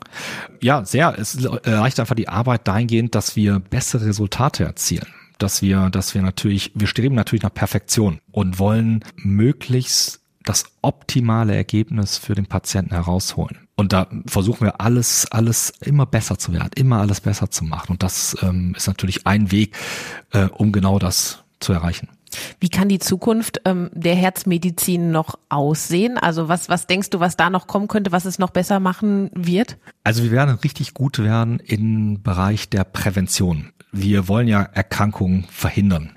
[0.60, 1.18] Ja, sehr.
[1.18, 5.06] Es erleichtert einfach die Arbeit dahingehend, dass wir bessere Resultate erzielen
[5.38, 11.54] dass wir, dass wir natürlich, wir streben natürlich nach Perfektion und wollen möglichst das optimale
[11.54, 13.58] Ergebnis für den Patienten herausholen.
[13.76, 17.92] Und da versuchen wir alles, alles immer besser zu werden, immer alles besser zu machen.
[17.92, 19.74] Und das ähm, ist natürlich ein Weg,
[20.32, 22.08] äh, um genau das zu erreichen.
[22.60, 26.18] Wie kann die Zukunft ähm, der Herzmedizin noch aussehen?
[26.18, 29.30] Also was, was denkst du, was da noch kommen könnte, was es noch besser machen
[29.34, 29.76] wird?
[30.04, 33.70] Also wir werden richtig gut werden im Bereich der Prävention.
[33.96, 36.10] Wir wollen ja Erkrankungen verhindern.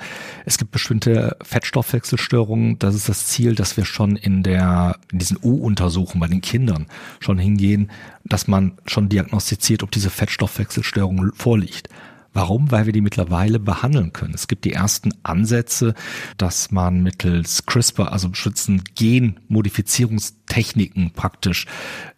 [0.45, 2.80] Es gibt bestimmte Fettstoffwechselstörungen.
[2.80, 6.88] Das ist das Ziel, dass wir schon in der, in diesen U-Untersuchungen bei den Kindern
[7.19, 7.91] schon hingehen,
[8.25, 11.89] dass man schon diagnostiziert, ob diese Fettstoffwechselstörung vorliegt.
[12.38, 12.69] Warum?
[12.69, 14.36] Weil wir die mittlerweile behandeln können.
[14.36, 15.95] Es gibt die ersten Ansätze,
[16.38, 21.65] dass man mittels CRISPR, also bestimmten Genmodifizierungstechniken praktisch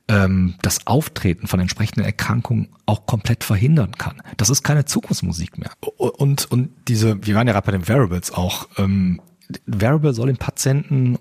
[0.09, 4.21] ähm, das Auftreten von entsprechenden Erkrankungen auch komplett verhindern kann.
[4.35, 5.71] Das ist keine Zukunftsmusik mehr.
[5.79, 9.21] Und, und diese, wir waren ja gerade bei den Variables auch, ähm,
[9.67, 11.17] Variable soll den Patienten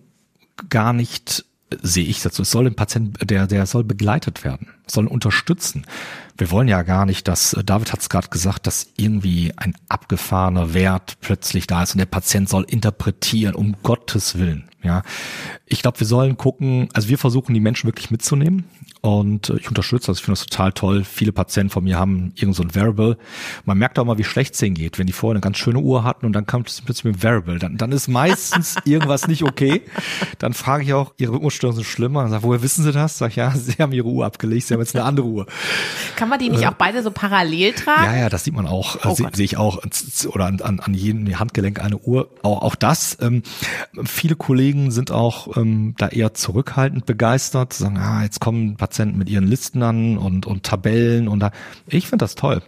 [0.71, 1.45] gar nicht
[1.83, 2.43] sehe ich dazu.
[2.43, 5.85] Es soll den Patienten, der, der soll begleitet werden, soll unterstützen.
[6.37, 10.75] Wir wollen ja gar nicht, dass, David hat es gerade gesagt, dass irgendwie ein abgefahrener
[10.75, 14.69] Wert plötzlich da ist und der Patient soll interpretieren, um Gottes Willen.
[14.83, 15.03] Ja,
[15.67, 18.65] ich glaube, wir sollen gucken, also wir versuchen die Menschen wirklich mitzunehmen
[19.01, 20.19] und ich unterstütze das.
[20.19, 21.05] Ich finde das total toll.
[21.05, 23.17] Viele Patienten von mir haben irgend so ein Variable.
[23.65, 25.79] Man merkt auch mal, wie schlecht es denen geht, wenn die vorher eine ganz schöne
[25.79, 27.59] Uhr hatten und dann kommt es plötzlich mit dem Variable.
[27.59, 29.83] Dann, dann ist meistens irgendwas nicht okay.
[30.39, 32.23] Dann frage ich auch, ihre Rhythmusstörungen sind schlimmer.
[32.23, 33.19] Dann sage, woher wissen Sie das?
[33.19, 35.47] Sag ich, ja, Sie haben Ihre Uhr abgelegt, Sie haben jetzt eine andere Uhr.
[36.17, 38.05] Kann man die nicht äh, auch beide so parallel tragen?
[38.05, 38.99] Ja, ja, das sieht man auch.
[39.05, 39.81] Oh Sehe seh ich auch.
[40.27, 42.31] Oder an, an, an jedem Handgelenk eine Uhr.
[42.43, 43.17] Auch, auch das.
[43.21, 43.43] Ähm,
[44.05, 49.29] viele Kollegen sind auch ähm, da eher zurückhaltend begeistert, sagen, ah, jetzt kommen Patienten mit
[49.29, 51.51] ihren Listen an und, und Tabellen und da.
[51.87, 52.63] Ich finde das toll.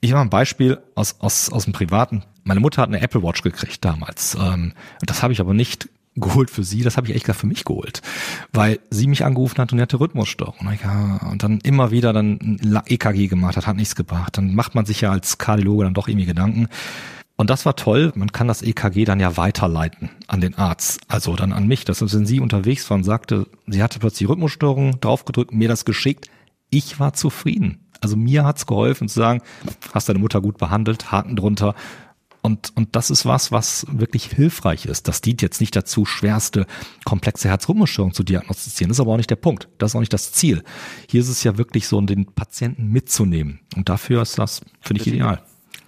[0.00, 2.22] Ich habe ein Beispiel aus, aus, aus dem Privaten.
[2.44, 4.36] Meine Mutter hat eine Apple Watch gekriegt damals.
[4.40, 7.46] Ähm, das habe ich aber nicht geholt für sie, das habe ich echt gerade für
[7.46, 8.00] mich geholt,
[8.52, 10.66] weil sie mich angerufen hat und hatte Rhythmusstörung.
[11.30, 14.38] Und dann immer wieder dann EKG gemacht hat, hat nichts gebracht.
[14.38, 16.68] Dann macht man sich ja als Kardiologe dann doch irgendwie Gedanken.
[17.36, 18.12] Und das war toll.
[18.14, 21.84] Man kann das EKG dann ja weiterleiten an den Arzt, also dann an mich.
[21.84, 25.84] Das ist, wenn sie unterwegs war und sagte, sie hatte plötzlich Rhythmusstörungen, draufgedrückt, mir das
[25.84, 26.28] geschickt.
[26.70, 27.86] Ich war zufrieden.
[28.00, 29.42] Also mir hat's geholfen zu sagen,
[29.92, 31.74] hast deine Mutter gut behandelt, Haken drunter.
[32.40, 35.08] Und, und das ist was, was wirklich hilfreich ist.
[35.08, 36.66] Das dient jetzt nicht dazu, schwerste,
[37.04, 38.88] komplexe Herzrhythmusstörungen zu diagnostizieren.
[38.88, 39.68] Das ist aber auch nicht der Punkt.
[39.78, 40.62] Das ist auch nicht das Ziel.
[41.10, 43.60] Hier ist es ja wirklich so, den Patienten mitzunehmen.
[43.74, 45.42] Und dafür ist das, finde ich, ideal.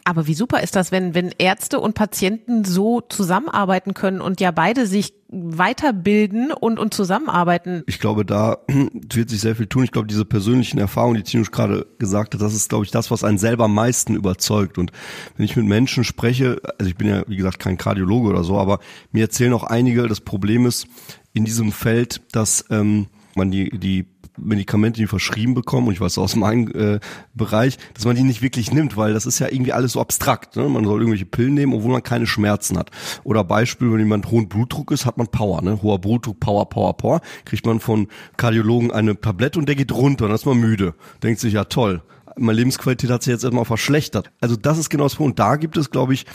[0.08, 4.52] Aber wie super ist das, wenn, wenn Ärzte und Patienten so zusammenarbeiten können und ja
[4.52, 7.82] beide sich weiterbilden und, und zusammenarbeiten?
[7.86, 9.84] Ich glaube, da wird sich sehr viel tun.
[9.84, 13.10] Ich glaube, diese persönlichen Erfahrungen, die Tinusch gerade gesagt hat, das ist, glaube ich, das,
[13.10, 14.78] was einen selber am meisten überzeugt.
[14.78, 14.92] Und
[15.36, 18.56] wenn ich mit Menschen spreche, also ich bin ja, wie gesagt, kein Kardiologe oder so,
[18.56, 18.78] aber
[19.12, 20.86] mir erzählen auch einige, das Problem ist
[21.34, 24.06] in diesem Feld, dass ähm, man die, die
[24.42, 27.00] Medikamente, die verschrieben bekommen, und ich weiß aus meinem äh,
[27.34, 30.56] Bereich, dass man die nicht wirklich nimmt, weil das ist ja irgendwie alles so abstrakt.
[30.56, 30.68] Ne?
[30.68, 32.90] Man soll irgendwelche Pillen nehmen, obwohl man keine Schmerzen hat.
[33.24, 35.62] Oder Beispiel, wenn jemand hohen Blutdruck ist, hat man Power.
[35.62, 35.80] Ne?
[35.82, 37.20] Hoher Blutdruck, Power, Power, Power.
[37.44, 40.94] Kriegt man von Kardiologen eine Tablette und der geht runter, dann ist man müde.
[41.22, 42.02] Denkt sich, ja toll
[42.38, 44.30] meine Lebensqualität hat sich jetzt erstmal verschlechtert.
[44.40, 45.32] Also das ist genau das Punkt.
[45.32, 46.26] Und da gibt es, glaube ich,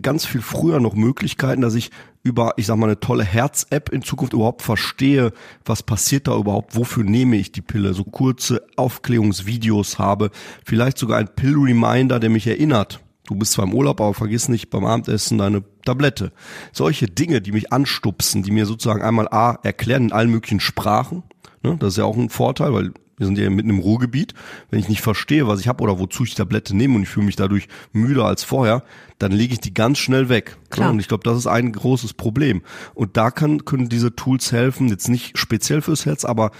[0.00, 1.90] ganz viel früher noch Möglichkeiten, dass ich
[2.22, 5.32] über, ich sag mal, eine tolle Herz-App in Zukunft überhaupt verstehe,
[5.64, 10.30] was passiert da überhaupt, wofür nehme ich die Pille, so kurze Aufklärungsvideos habe,
[10.64, 13.00] vielleicht sogar ein Pill-Reminder, der mich erinnert.
[13.26, 16.32] Du bist zwar im Urlaub, aber vergiss nicht beim Abendessen deine Tablette.
[16.72, 21.22] Solche Dinge, die mich anstupsen, die mir sozusagen einmal A erklären in allen möglichen Sprachen,
[21.62, 21.76] Ne?
[21.78, 24.34] Das ist ja auch ein Vorteil, weil Wir sind ja mitten im Ruhrgebiet.
[24.70, 27.08] Wenn ich nicht verstehe, was ich habe oder wozu ich die Tablette nehme und ich
[27.08, 28.84] fühle mich dadurch müder als vorher,
[29.18, 30.56] dann lege ich die ganz schnell weg.
[30.70, 30.90] Klar.
[30.90, 32.62] Und ich glaube, das ist ein großes Problem.
[32.94, 36.50] Und da kann, können diese Tools helfen, jetzt nicht speziell fürs Herz, aber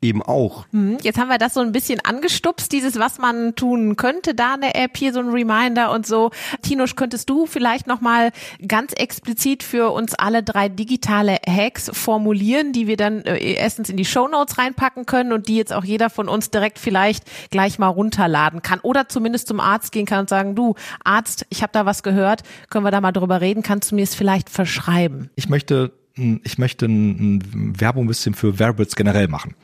[0.00, 0.66] eben auch.
[0.72, 4.54] Hm, Jetzt haben wir das so ein bisschen angestupst, dieses, was man tun könnte, da
[4.54, 6.30] eine App, hier so ein Reminder und so.
[6.62, 8.30] Tinusch, könntest du vielleicht nochmal
[8.66, 13.96] ganz explizit für uns alle drei digitale Hacks formulieren, die wir dann äh, erstens in
[13.96, 17.88] die Shownotes reinpacken können und die jetzt auch jeder von uns direkt vielleicht gleich mal
[17.88, 21.86] runterladen kann oder zumindest zum Arzt gehen kann und sagen, du Arzt, ich habe da
[21.86, 25.30] was gehört, können wir da mal drüber reden, kannst du mir es vielleicht verschreiben?
[25.34, 25.97] Ich möchte
[26.44, 29.54] ich möchte ein, ein Werbung ein bisschen für Wearables generell machen.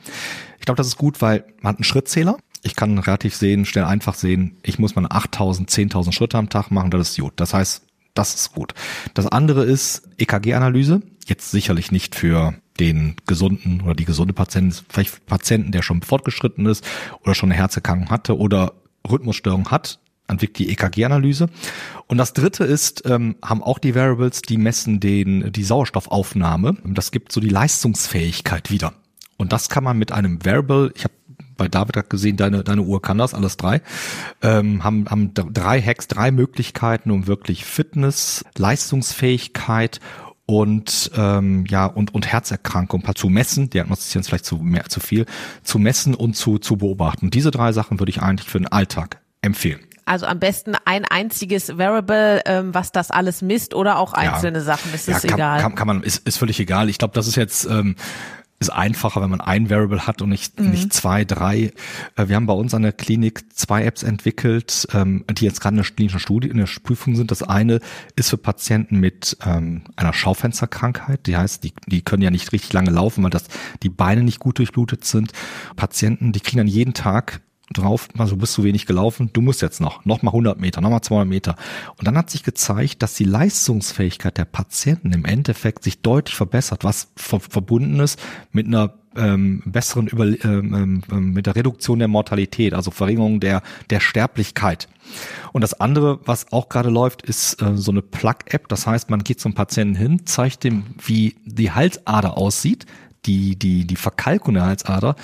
[0.59, 2.37] Ich glaube, das ist gut, weil man hat einen Schrittzähler.
[2.63, 6.71] Ich kann relativ sehen, schnell einfach sehen, ich muss meine 8000, 10.000 Schritte am Tag
[6.71, 7.33] machen, das ist gut.
[7.35, 7.83] Das heißt,
[8.15, 8.73] das ist gut.
[9.13, 11.01] Das andere ist EKG-Analyse.
[11.27, 16.65] Jetzt sicherlich nicht für den gesunden oder die gesunde Patienten, vielleicht Patienten, der schon fortgeschritten
[16.65, 16.83] ist
[17.23, 18.73] oder schon eine Herzerkrankung hatte oder
[19.09, 21.47] Rhythmusstörung hat, entwickelt die EKG-Analyse.
[22.07, 26.77] Und das dritte ist, ähm, haben auch die Variables, die messen den, die Sauerstoffaufnahme.
[26.85, 28.93] Das gibt so die Leistungsfähigkeit wieder.
[29.37, 31.13] Und das kann man mit einem Variable, ich habe
[31.57, 33.81] bei David gerade gesehen, deine, deine Uhr kann das, alles drei,
[34.41, 39.99] ähm, haben, haben drei Hacks, drei Möglichkeiten, um wirklich Fitness, Leistungsfähigkeit
[40.45, 45.25] und ähm, ja und und Herzerkrankung zu messen, diagnostizieren ist vielleicht zu mehr zu viel,
[45.63, 47.31] zu messen und zu zu beobachten.
[47.31, 49.79] Diese drei Sachen würde ich eigentlich für den Alltag empfehlen.
[50.05, 54.63] Also am besten ein einziges Variable, ähm, was das alles misst oder auch einzelne ja.
[54.63, 55.61] Sachen, das ja, ist kann, egal.
[55.61, 56.89] Kann, kann man, ist, ist völlig egal.
[56.89, 57.95] Ich glaube, das ist jetzt ähm,
[58.59, 60.69] ist einfacher, wenn man ein Variable hat und nicht, mhm.
[60.69, 61.73] nicht zwei, drei.
[62.15, 65.75] Äh, wir haben bei uns an der Klinik zwei Apps entwickelt, ähm, die jetzt gerade
[65.75, 67.31] in der klinischen Studie, in der Prüfung sind.
[67.31, 67.79] Das eine
[68.15, 71.27] ist für Patienten mit ähm, einer Schaufensterkrankheit.
[71.27, 73.45] Die heißt, die, die können ja nicht richtig lange laufen, weil das
[73.83, 75.33] die Beine nicht gut durchblutet sind.
[75.75, 77.41] Patienten, die kriegen dann jeden Tag
[77.73, 80.89] drauf, also bist zu wenig gelaufen, du musst jetzt noch, noch mal 100 Meter, noch
[80.89, 81.55] mal 200 Meter.
[81.97, 86.83] Und dann hat sich gezeigt, dass die Leistungsfähigkeit der Patienten im Endeffekt sich deutlich verbessert,
[86.83, 88.19] was ver verbunden ist
[88.51, 93.61] mit einer ähm, besseren Über ähm, ähm, mit der Reduktion der Mortalität, also Verringerung der
[93.89, 94.87] der Sterblichkeit.
[95.53, 98.67] Und das andere, was auch gerade läuft, ist äh, so eine Plug-App.
[98.67, 102.85] Das heißt, man geht zum Patienten hin, zeigt dem, wie die Halsader aussieht,
[103.25, 105.15] die, die, die Verkalkung der Halsader,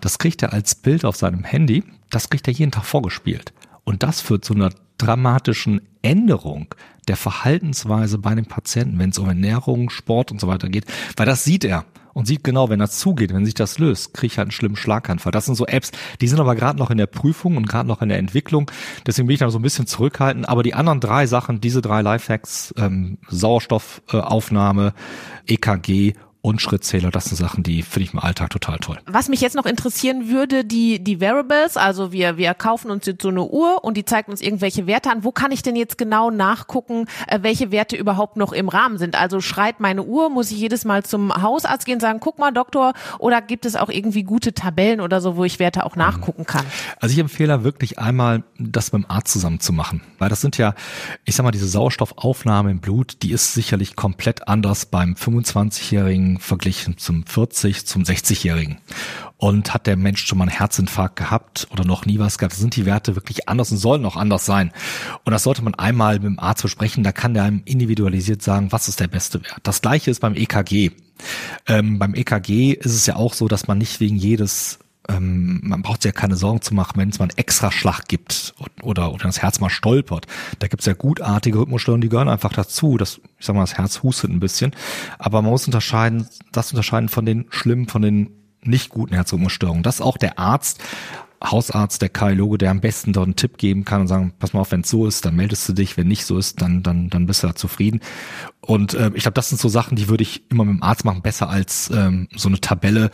[0.00, 3.52] das kriegt er als Bild auf seinem Handy, das kriegt er jeden Tag vorgespielt.
[3.84, 6.74] Und das führt zu einer dramatischen Änderung
[7.08, 11.26] der Verhaltensweise bei dem Patienten, wenn es um Ernährung, Sport und so weiter geht, weil
[11.26, 11.84] das sieht er
[12.16, 14.76] und sieht genau, wenn das zugeht, wenn sich das löst, kriege ich halt einen schlimmen
[14.76, 15.32] Schlaganfall.
[15.32, 15.92] Das sind so Apps,
[16.22, 18.70] die sind aber gerade noch in der Prüfung und gerade noch in der Entwicklung.
[19.06, 20.48] Deswegen bin ich da so ein bisschen zurückhaltend.
[20.48, 24.94] Aber die anderen drei Sachen, diese drei Lifehacks, ähm, Sauerstoffaufnahme,
[25.46, 28.98] EKG und Schrittzähler, das sind Sachen, die finde ich im Alltag total toll.
[29.06, 33.22] Was mich jetzt noch interessieren würde, die, die Variables, also wir, wir kaufen uns jetzt
[33.22, 35.24] so eine Uhr und die zeigt uns irgendwelche Werte an.
[35.24, 39.16] Wo kann ich denn jetzt genau nachgucken, äh, welche Werte überhaupt noch im Rahmen sind?
[39.16, 42.52] Also schreit meine Uhr, muss ich jedes Mal zum Hausarzt gehen und sagen, guck mal,
[42.52, 46.44] Doktor, oder gibt es auch irgendwie gute Tabellen oder so, wo ich Werte auch nachgucken
[46.44, 46.64] kann?
[47.00, 50.00] Also ich empfehle wirklich einmal, das mit dem Arzt zusammen zu machen.
[50.18, 50.74] Weil das sind ja,
[51.24, 56.98] ich sag mal, diese Sauerstoffaufnahme im Blut, die ist sicherlich komplett anders beim 25-jährigen verglichen
[56.98, 58.78] zum 40, zum 60-Jährigen.
[59.38, 62.74] Und hat der Mensch schon mal einen Herzinfarkt gehabt oder noch nie was gehabt, sind
[62.76, 64.72] die Werte wirklich anders und sollen auch anders sein.
[65.24, 68.72] Und das sollte man einmal mit dem Arzt besprechen, da kann der einem individualisiert sagen,
[68.72, 69.60] was ist der beste Wert.
[69.62, 70.92] Das gleiche ist beim EKG.
[71.66, 75.82] Ähm, beim EKG ist es ja auch so, dass man nicht wegen jedes ähm, man
[75.82, 79.24] braucht sich ja keine Sorgen zu machen, wenn es mal einen Extraschlag gibt oder, oder
[79.24, 80.26] das Herz mal stolpert.
[80.58, 82.96] Da gibt es ja gutartige Rhythmusstörungen, die gehören einfach dazu.
[82.96, 84.72] Das, ich sag mal, das Herz hustet ein bisschen.
[85.18, 88.30] Aber man muss unterscheiden, das unterscheiden von den schlimmen, von den
[88.62, 89.82] nicht guten Herzrhythmusstörungen.
[89.82, 90.80] Das ist auch der Arzt,
[91.44, 94.60] Hausarzt, der Kardiologe, der am besten dort einen Tipp geben kann und sagen, pass mal
[94.60, 97.10] auf, wenn es so ist, dann meldest du dich, wenn nicht so ist, dann dann
[97.10, 98.00] dann bist du da zufrieden.
[98.60, 101.04] Und äh, ich glaube, das sind so Sachen, die würde ich immer mit dem Arzt
[101.04, 103.10] machen, besser als ähm, so eine Tabelle,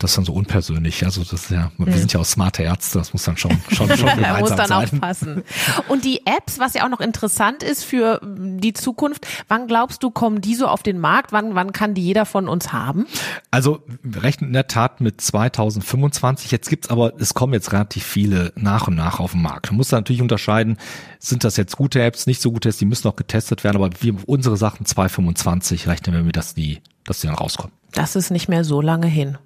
[0.00, 1.04] das ist dann so unpersönlich.
[1.04, 1.98] Also das ist ja, wir Hm.
[1.98, 4.84] sind ja auch smarte Ärzte, das muss dann schon schon schon Er muss dann sein.
[4.84, 5.42] aufpassen.
[5.88, 10.10] Und die Apps, was ja auch noch interessant ist für die Zukunft, wann glaubst du,
[10.10, 11.32] kommen die so auf den Markt?
[11.32, 13.06] Wann, wann kann die jeder von uns haben?
[13.50, 16.50] Also wir rechnen in der Tat mit 2025.
[16.52, 19.66] Jetzt gibt's aber, es kommen jetzt relativ viele nach und nach auf den Markt.
[19.70, 20.76] Man muss da natürlich unterscheiden,
[21.18, 23.90] sind das jetzt gute Apps, nicht so gute Apps, die müssen noch getestet werden, aber
[24.00, 27.72] wir, unsere Sachen 2025 rechnen wir mit, dass die, dass die dann rauskommen.
[27.92, 29.38] Das ist nicht mehr so lange hin.